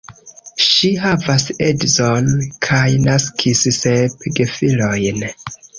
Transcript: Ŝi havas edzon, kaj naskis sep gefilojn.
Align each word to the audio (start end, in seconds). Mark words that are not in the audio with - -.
Ŝi 0.67 0.89
havas 1.03 1.45
edzon, 1.67 2.33
kaj 2.71 2.83
naskis 3.07 3.65
sep 3.81 4.31
gefilojn. 4.41 5.27